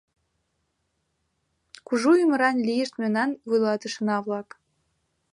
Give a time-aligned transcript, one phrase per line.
[1.87, 4.49] Кужу ӱмыран лийышт мемнан вуйлатышына-влак!